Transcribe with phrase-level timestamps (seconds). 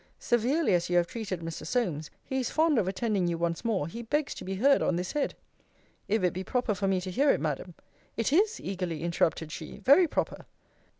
[0.17, 1.63] Severely as you have treated Mr.
[1.63, 4.95] Solmes, he is fond of attending you once more: he begs to be heard on
[4.95, 5.35] this head.
[6.07, 7.75] If it be proper for me to hear it, Madam
[8.17, 10.47] It is, eagerly interrupted she, very proper.